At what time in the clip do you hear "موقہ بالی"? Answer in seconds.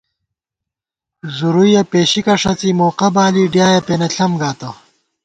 2.79-3.43